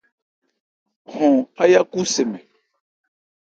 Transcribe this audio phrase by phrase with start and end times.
[1.13, 2.45] Hɔn áyákhu se mɛn.